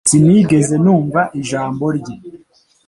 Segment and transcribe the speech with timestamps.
[0.09, 2.15] Sinigeze numva ijambo rye